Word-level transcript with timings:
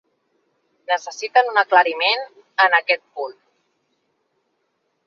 Necessiten 0.91 1.51
un 1.53 1.61
aclariment 1.63 2.27
en 2.67 2.77
aquest 2.81 3.07
punt. 3.21 3.39